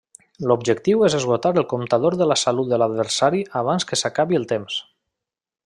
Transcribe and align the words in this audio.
L’objectiu 0.51 1.03
és 1.09 1.15
esgotar 1.17 1.51
el 1.63 1.67
comptador 1.73 2.17
de 2.21 2.27
la 2.31 2.39
salut 2.45 2.71
de 2.71 2.81
l’adversari 2.83 3.43
abans 3.63 3.87
que 3.91 4.01
s’acabi 4.03 4.41
el 4.41 4.49
temps. 4.55 4.81